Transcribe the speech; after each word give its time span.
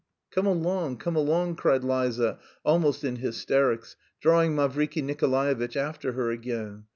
"Come 0.31 0.47
along, 0.47 0.97
come 0.97 1.15
along!" 1.15 1.57
cried 1.57 1.83
Liza, 1.83 2.39
almost 2.65 3.03
in 3.03 3.17
hysterics, 3.17 3.95
drawing 4.19 4.55
Mavriky 4.55 5.03
Nikolaevitch 5.03 5.77
after 5.77 6.13
her 6.13 6.31
again. 6.31 6.85